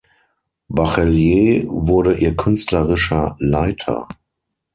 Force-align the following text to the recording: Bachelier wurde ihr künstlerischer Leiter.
Bachelier 0.67 1.63
wurde 1.67 2.15
ihr 2.17 2.35
künstlerischer 2.35 3.35
Leiter. 3.37 4.07